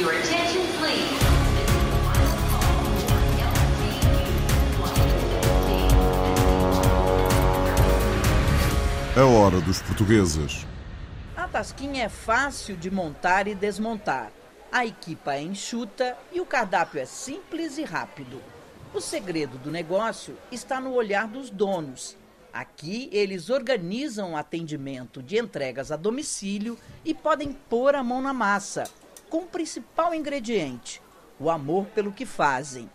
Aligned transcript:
Your 0.00 0.12
attention, 0.12 0.62
please. 0.78 1.20
A 9.14 9.24
hora 9.26 9.60
dos 9.60 9.82
portugueses. 9.82 10.66
A 11.36 11.46
tasquinha 11.46 12.04
é 12.04 12.08
fácil 12.08 12.78
de 12.78 12.90
montar 12.90 13.46
e 13.46 13.54
desmontar. 13.54 14.32
A 14.72 14.86
equipa 14.86 15.34
é 15.34 15.42
enxuta 15.42 16.16
e 16.32 16.40
o 16.40 16.46
cardápio 16.46 16.98
é 16.98 17.04
simples 17.04 17.76
e 17.76 17.84
rápido. 17.84 18.40
O 18.94 19.02
segredo 19.02 19.58
do 19.58 19.70
negócio 19.70 20.34
está 20.50 20.80
no 20.80 20.94
olhar 20.94 21.28
dos 21.28 21.50
donos. 21.50 22.16
Aqui 22.50 23.10
eles 23.12 23.50
organizam 23.50 24.32
o 24.32 24.36
atendimento 24.38 25.22
de 25.22 25.36
entregas 25.36 25.92
a 25.92 25.96
domicílio 25.96 26.78
e 27.04 27.12
podem 27.12 27.52
pôr 27.52 27.94
a 27.94 28.02
mão 28.02 28.22
na 28.22 28.32
massa, 28.32 28.84
com 29.30 29.38
o 29.38 29.46
principal 29.46 30.12
ingrediente: 30.12 31.00
o 31.38 31.48
amor 31.48 31.86
pelo 31.86 32.12
que 32.12 32.26
fazem. 32.26 32.90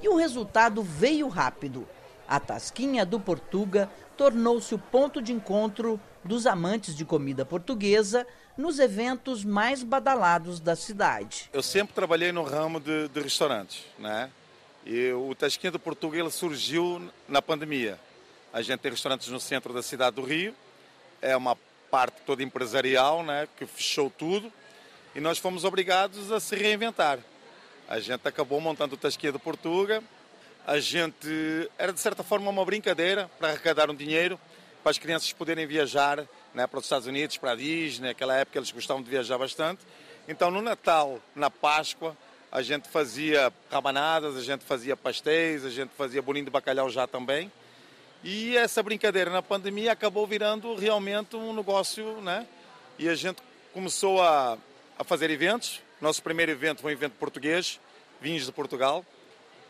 E 0.00 0.08
o 0.08 0.14
resultado 0.14 0.82
veio 0.82 1.26
rápido. 1.26 1.88
A 2.28 2.38
Tasquinha 2.38 3.04
do 3.04 3.18
Portuga 3.18 3.90
tornou-se 4.16 4.72
o 4.74 4.78
ponto 4.78 5.20
de 5.20 5.32
encontro 5.32 5.98
dos 6.22 6.46
amantes 6.46 6.94
de 6.94 7.04
comida 7.04 7.44
portuguesa 7.44 8.26
nos 8.56 8.78
eventos 8.78 9.44
mais 9.44 9.82
badalados 9.82 10.60
da 10.60 10.76
cidade. 10.76 11.48
Eu 11.52 11.62
sempre 11.62 11.94
trabalhei 11.94 12.30
no 12.30 12.42
ramo 12.42 12.78
de, 12.78 13.08
de 13.08 13.20
restaurantes, 13.20 13.84
né? 13.98 14.30
E 14.84 15.10
o 15.12 15.34
Tasquinha 15.34 15.70
do 15.70 15.78
Portuga 15.78 16.18
ele 16.18 16.30
surgiu 16.30 17.10
na 17.28 17.40
pandemia. 17.40 17.98
A 18.52 18.60
gente 18.60 18.80
tem 18.80 18.90
restaurantes 18.90 19.28
no 19.28 19.40
centro 19.40 19.72
da 19.72 19.82
cidade 19.82 20.16
do 20.16 20.22
Rio, 20.22 20.54
é 21.22 21.36
uma 21.36 21.56
parte 21.90 22.20
toda 22.26 22.42
empresarial, 22.42 23.22
né? 23.22 23.48
Que 23.56 23.64
fechou 23.66 24.10
tudo 24.10 24.52
e 25.18 25.20
nós 25.20 25.36
fomos 25.36 25.64
obrigados 25.64 26.30
a 26.30 26.38
se 26.38 26.54
reinventar. 26.54 27.18
A 27.88 27.98
gente 27.98 28.26
acabou 28.28 28.60
montando 28.60 28.94
o 28.94 28.98
Tasquinha 28.98 29.32
do 29.32 29.40
Portuga 29.40 30.00
a 30.64 30.78
gente 30.80 31.70
era 31.78 31.94
de 31.94 31.98
certa 31.98 32.22
forma 32.22 32.50
uma 32.50 32.62
brincadeira 32.62 33.28
para 33.38 33.48
arrecadar 33.48 33.90
um 33.90 33.94
dinheiro 33.94 34.38
para 34.82 34.90
as 34.90 34.98
crianças 34.98 35.32
poderem 35.32 35.66
viajar 35.66 36.28
né, 36.52 36.66
para 36.66 36.78
os 36.78 36.84
Estados 36.84 37.06
Unidos, 37.06 37.38
para 37.38 37.52
a 37.52 37.56
Disney, 37.56 38.08
naquela 38.08 38.36
época 38.36 38.58
eles 38.58 38.70
gostavam 38.70 39.02
de 39.02 39.08
viajar 39.08 39.38
bastante. 39.38 39.80
Então 40.28 40.50
no 40.50 40.60
Natal, 40.60 41.20
na 41.34 41.50
Páscoa, 41.50 42.14
a 42.52 42.60
gente 42.60 42.86
fazia 42.86 43.50
rabanadas, 43.70 44.36
a 44.36 44.42
gente 44.42 44.62
fazia 44.62 44.94
pastéis, 44.94 45.64
a 45.64 45.70
gente 45.70 45.90
fazia 45.96 46.20
bolinho 46.20 46.44
de 46.44 46.50
bacalhau 46.50 46.90
já 46.90 47.06
também. 47.06 47.50
E 48.22 48.54
essa 48.56 48.82
brincadeira 48.82 49.30
na 49.30 49.42
pandemia 49.42 49.92
acabou 49.92 50.26
virando 50.26 50.74
realmente 50.74 51.34
um 51.34 51.54
negócio, 51.54 52.20
né? 52.20 52.46
E 52.98 53.08
a 53.08 53.14
gente 53.14 53.40
começou 53.72 54.20
a, 54.20 54.58
a 54.98 55.04
fazer 55.04 55.30
eventos. 55.30 55.80
Nosso 56.00 56.22
primeiro 56.22 56.52
evento 56.52 56.82
foi 56.82 56.92
um 56.92 56.96
evento 56.96 57.12
português, 57.12 57.80
vinhos 58.20 58.44
de 58.44 58.52
Portugal 58.52 59.04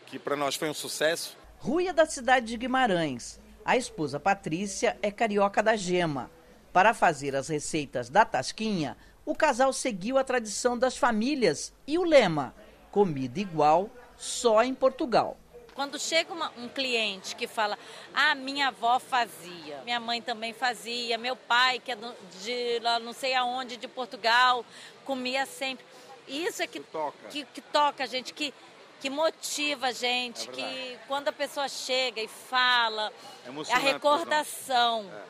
que 0.09 0.17
para 0.17 0.35
nós 0.35 0.55
foi 0.55 0.69
um 0.69 0.73
sucesso. 0.73 1.37
Rui 1.59 1.87
é 1.87 1.93
da 1.93 2.05
cidade 2.05 2.47
de 2.47 2.57
Guimarães. 2.57 3.39
A 3.63 3.77
esposa 3.77 4.19
Patrícia 4.19 4.97
é 5.01 5.11
carioca 5.11 5.61
da 5.61 5.75
gema. 5.75 6.31
Para 6.73 6.93
fazer 6.93 7.35
as 7.35 7.47
receitas 7.47 8.09
da 8.09 8.25
Tasquinha, 8.25 8.97
o 9.25 9.35
casal 9.35 9.71
seguiu 9.71 10.17
a 10.17 10.23
tradição 10.23 10.77
das 10.77 10.97
famílias 10.97 11.71
e 11.85 11.97
o 11.97 12.03
lema: 12.03 12.55
comida 12.91 13.39
igual 13.39 13.89
só 14.17 14.63
em 14.63 14.73
Portugal. 14.73 15.37
Quando 15.79 15.97
chega 15.97 16.33
uma, 16.33 16.51
um 16.57 16.67
cliente 16.67 17.37
que 17.37 17.47
fala, 17.47 17.79
ah, 18.13 18.35
minha 18.35 18.67
avó 18.67 18.99
fazia, 18.99 19.81
minha 19.85 19.97
mãe 19.97 20.21
também 20.21 20.51
fazia, 20.51 21.17
meu 21.17 21.37
pai, 21.37 21.79
que 21.79 21.93
é 21.93 21.97
de 22.43 22.79
lá 22.81 22.99
não 22.99 23.13
sei 23.13 23.33
aonde, 23.33 23.77
de 23.77 23.87
Portugal, 23.87 24.65
comia 25.05 25.45
sempre. 25.45 25.85
Isso 26.27 26.61
é 26.61 26.67
que, 26.67 26.81
que 26.81 26.85
toca. 26.85 27.27
Que, 27.29 27.45
que 27.45 27.61
toca 27.61 28.03
a 28.03 28.07
gente, 28.07 28.33
que 28.33 28.53
que 28.99 29.09
motiva 29.09 29.87
a 29.87 29.91
gente, 29.93 30.49
é 30.49 30.51
que 30.51 30.99
quando 31.07 31.29
a 31.29 31.31
pessoa 31.31 31.69
chega 31.69 32.21
e 32.21 32.27
fala, 32.27 33.09
é 33.69 33.73
a 33.73 33.77
recordação. 33.77 35.09
É. 35.09 35.21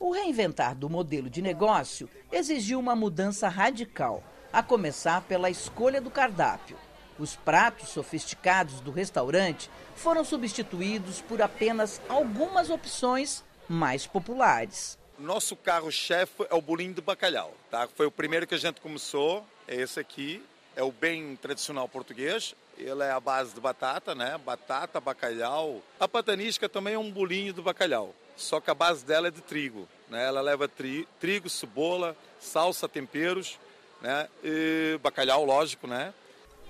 O 0.00 0.10
reinventar 0.10 0.74
do 0.74 0.88
modelo 0.88 1.28
de 1.28 1.42
negócio 1.42 2.08
exigiu 2.32 2.80
uma 2.80 2.96
mudança 2.96 3.46
radical, 3.46 4.24
a 4.50 4.62
começar 4.62 5.20
pela 5.20 5.50
escolha 5.50 6.00
do 6.00 6.10
cardápio. 6.10 6.78
Os 7.18 7.34
pratos 7.34 7.88
sofisticados 7.88 8.80
do 8.80 8.92
restaurante 8.92 9.68
foram 9.96 10.24
substituídos 10.24 11.20
por 11.20 11.42
apenas 11.42 12.00
algumas 12.08 12.70
opções 12.70 13.44
mais 13.68 14.06
populares. 14.06 14.96
Nosso 15.18 15.56
carro-chefe 15.56 16.46
é 16.48 16.54
o 16.54 16.62
bolinho 16.62 16.94
de 16.94 17.00
bacalhau, 17.00 17.52
tá? 17.70 17.88
Foi 17.96 18.06
o 18.06 18.10
primeiro 18.10 18.46
que 18.46 18.54
a 18.54 18.58
gente 18.58 18.80
começou, 18.80 19.44
é 19.66 19.74
esse 19.74 19.98
aqui, 19.98 20.40
é 20.76 20.82
o 20.82 20.92
bem 20.92 21.34
tradicional 21.34 21.88
português. 21.88 22.54
Ele 22.76 23.02
é 23.02 23.10
a 23.10 23.18
base 23.18 23.52
de 23.52 23.60
batata, 23.60 24.14
né? 24.14 24.38
Batata, 24.38 25.00
bacalhau. 25.00 25.82
A 25.98 26.06
patanisca 26.06 26.68
também 26.68 26.94
é 26.94 26.98
um 26.98 27.10
bolinho 27.10 27.52
do 27.52 27.60
bacalhau, 27.60 28.14
só 28.36 28.60
que 28.60 28.70
a 28.70 28.74
base 28.74 29.04
dela 29.04 29.26
é 29.26 29.30
de 29.32 29.40
trigo, 29.40 29.88
né? 30.08 30.24
Ela 30.24 30.40
leva 30.40 30.68
tri, 30.68 31.08
trigo, 31.18 31.50
cebola, 31.50 32.16
salsa, 32.38 32.88
temperos, 32.88 33.58
né? 34.00 34.28
E 34.44 34.96
bacalhau, 35.02 35.44
lógico, 35.44 35.88
né? 35.88 36.14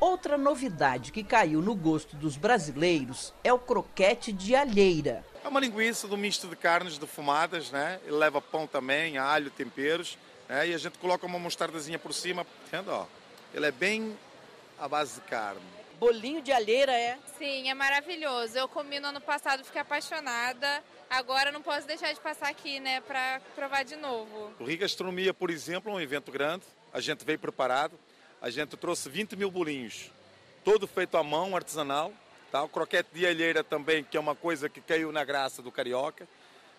Outra 0.01 0.39
novidade 0.39 1.11
que 1.11 1.25
caiu 1.25 1.61
no 1.61 1.75
gosto 1.75 2.15
dos 2.15 2.37
brasileiros 2.37 3.35
é 3.43 3.53
o 3.53 3.59
croquete 3.59 4.33
de 4.33 4.55
alheira. 4.55 5.25
É 5.43 5.49
uma 5.49 5.59
linguiça 5.59 6.07
do 6.07 6.17
misto 6.17 6.47
de 6.47 6.55
carnes 6.55 6.99
defumadas, 6.99 7.73
né? 7.73 7.99
Ele 8.05 8.15
leva 8.15 8.41
pão 8.41 8.65
também, 8.65 9.19
alho, 9.19 9.51
temperos, 9.51 10.17
né? 10.49 10.69
E 10.69 10.75
a 10.75 10.79
gente 10.79 10.99
coloca 10.99 11.27
uma 11.27 11.39
mostardazinha 11.39 11.99
por 11.99 12.15
cima, 12.15 12.47
vendo, 12.71 12.93
ó. 12.93 13.07
Ele 13.53 13.67
é 13.67 13.73
bem 13.73 14.17
à 14.79 14.87
base 14.87 15.17
de 15.17 15.21
carne. 15.23 15.61
Bolinho 15.99 16.41
de 16.41 16.53
alheira 16.53 16.93
é? 16.93 17.19
Sim, 17.37 17.69
é 17.69 17.75
maravilhoso. 17.75 18.57
Eu 18.57 18.69
comi 18.69 19.01
no 19.01 19.09
ano 19.09 19.21
passado, 19.21 19.65
fiquei 19.65 19.81
apaixonada. 19.81 20.81
Agora 21.11 21.51
não 21.51 21.61
posso 21.61 21.89
deixar 21.89 22.13
de 22.13 22.21
passar 22.21 22.51
aqui, 22.51 22.79
né, 22.79 23.01
para 23.01 23.41
provar 23.57 23.83
de 23.83 23.97
novo. 23.97 24.53
O 24.61 24.65
Rio 24.65 24.79
Gastronomia, 24.79 25.35
por 25.35 25.51
exemplo, 25.51 25.91
é 25.91 25.95
um 25.95 26.01
evento 26.01 26.31
grande. 26.31 26.65
A 26.93 27.01
gente 27.01 27.25
veio 27.25 27.39
preparado. 27.41 27.99
A 28.41 28.51
gente 28.51 28.77
trouxe 28.77 29.09
20 29.09 29.37
mil 29.37 29.51
bolinhos, 29.51 30.11
todo 30.65 30.87
feito 30.87 31.17
à 31.17 31.23
mão, 31.23 31.57
artesanal. 31.57 32.13
Tá? 32.51 32.63
O 32.63 32.69
croquete 32.69 33.11
de 33.13 33.27
alheira 33.27 33.63
também, 33.63 34.03
que 34.03 34.17
é 34.17 34.21
uma 34.21 34.35
coisa 34.35 34.69
que 34.69 34.81
caiu 34.81 35.13
na 35.13 35.25
graça 35.25 35.61
do 35.61 35.71
carioca. 35.71 36.27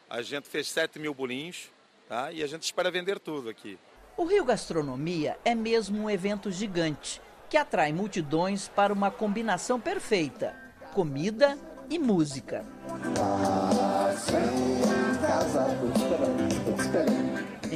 A 0.10 0.22
gente 0.22 0.48
fez 0.48 0.68
7 0.70 0.98
mil 0.98 1.14
bolinhos 1.14 1.70
tá? 2.08 2.32
e 2.32 2.42
a 2.42 2.48
gente 2.48 2.64
espera 2.64 2.90
vender 2.90 3.20
tudo 3.20 3.50
aqui. 3.50 3.78
O 4.18 4.26
Rio 4.26 4.44
Gastronomia 4.44 5.38
é 5.46 5.54
mesmo 5.54 6.04
um 6.04 6.10
evento 6.10 6.52
gigante 6.52 7.22
que 7.50 7.58
atrai 7.58 7.92
multidões 7.92 8.68
para 8.68 8.94
uma 8.94 9.12
combinação 9.12 9.80
perfeita: 9.80 10.56
comida 10.94 11.58
e 11.90 11.98
música. 11.98 12.66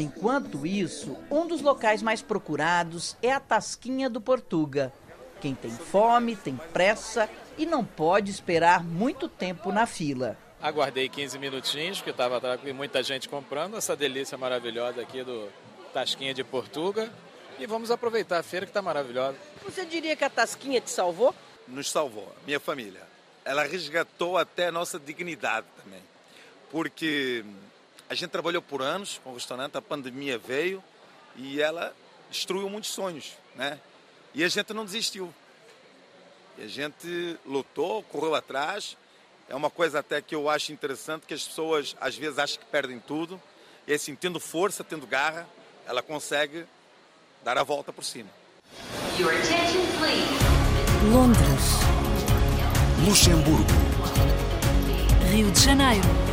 Enquanto 0.04 0.68
isso, 0.68 1.16
um 1.32 1.48
dos 1.48 1.62
locais 1.62 2.02
mais 2.02 2.22
procurados 2.22 3.16
é 3.22 3.32
a 3.32 3.40
Tasquinha 3.40 4.10
do 4.10 4.20
Portuga. 4.20 4.92
Quem 5.40 5.56
tem 5.56 5.72
fome, 5.72 6.36
tem 6.36 6.58
pressa 6.74 7.30
e 7.58 7.66
não 7.66 7.86
pode 7.86 8.30
esperar 8.30 8.84
muito 8.84 9.30
tempo 9.30 9.72
na 9.72 9.86
fila. 9.86 10.38
Aguardei 10.62 11.08
15 11.08 11.40
minutinhos, 11.40 12.00
porque 12.00 12.12
estava 12.12 12.42
muita 12.74 13.02
gente 13.02 13.30
comprando 13.30 13.78
essa 13.78 13.96
delícia 13.96 14.38
maravilhosa 14.38 15.02
aqui 15.02 15.24
do 15.24 15.48
Tasquinha 15.94 16.34
de 16.34 16.44
Portuga. 16.44 17.10
E 17.58 17.66
vamos 17.66 17.90
aproveitar 17.90 18.40
a 18.40 18.44
feira 18.44 18.66
que 18.66 18.72
está 18.72 18.82
maravilhosa. 18.82 19.38
Você 19.64 19.86
diria 19.86 20.18
que 20.18 20.24
a 20.26 20.30
Tasquinha 20.30 20.82
te 20.82 20.90
salvou? 20.90 21.34
Nos 21.66 21.90
salvou, 21.90 22.30
minha 22.46 22.60
família. 22.60 23.02
Ela 23.46 23.64
resgatou 23.64 24.38
até 24.38 24.68
a 24.68 24.72
nossa 24.72 25.00
dignidade 25.00 25.66
também. 25.82 26.02
Porque 26.72 27.46
a 28.14 28.16
gente 28.16 28.30
trabalhou 28.30 28.62
por 28.62 28.82
anos 28.82 29.20
com 29.24 29.32
o 29.32 29.34
restaurante, 29.34 29.76
a 29.76 29.82
pandemia 29.82 30.38
veio 30.38 30.84
e 31.36 31.60
ela 31.60 31.96
destruiu 32.30 32.70
muitos 32.70 32.92
sonhos, 32.92 33.34
né? 33.56 33.80
E 34.36 34.44
a 34.44 34.48
gente 34.48 34.72
não 34.72 34.86
desistiu. 34.86 35.34
E 36.60 36.64
a 36.64 36.68
gente 36.68 37.38
lutou, 37.44 38.04
correu 38.04 38.36
atrás. 38.36 38.96
É 39.50 39.56
uma 39.56 39.70
coisa 39.72 40.00
até 40.00 40.22
que 40.22 40.36
eu 40.36 40.48
acho 40.48 40.72
interessante, 40.72 41.26
que 41.26 41.34
as 41.34 41.44
pessoas 41.44 41.96
às 42.00 42.16
vezes 42.16 42.38
acham 42.38 42.60
que 42.60 42.66
perdem 42.68 43.00
tudo. 43.00 43.42
E 43.88 43.94
assim, 43.94 44.16
tendo 44.16 44.40
força, 44.40 44.84
tendo 44.84 45.08
garra, 45.08 45.48
ela 45.88 46.04
consegue 46.04 46.66
dar 47.44 47.58
a 47.58 47.64
volta 47.64 47.92
por 47.92 48.04
cima. 48.04 48.30
Londres. 51.12 51.64
Luxemburgo. 53.08 53.66
Rio 55.32 55.50
de 55.52 55.60
Janeiro. 55.60 56.33